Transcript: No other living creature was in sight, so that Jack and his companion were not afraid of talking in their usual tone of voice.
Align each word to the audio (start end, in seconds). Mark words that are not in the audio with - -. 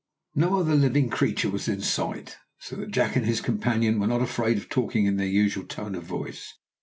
No 0.33 0.55
other 0.59 0.73
living 0.73 1.11
creature 1.11 1.51
was 1.51 1.67
in 1.67 1.79
sight, 1.81 2.37
so 2.57 2.75
that 2.77 2.89
Jack 2.89 3.15
and 3.15 3.23
his 3.23 3.39
companion 3.39 3.99
were 3.99 4.07
not 4.07 4.23
afraid 4.23 4.57
of 4.57 4.67
talking 4.67 5.05
in 5.05 5.17
their 5.17 5.27
usual 5.27 5.63
tone 5.63 5.93
of 5.93 6.05
voice. 6.05 6.55